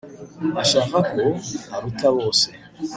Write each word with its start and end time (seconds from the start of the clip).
ashaka 0.61 0.97
ko 1.11 1.21
aruta 1.75 2.07
bose 2.15 2.47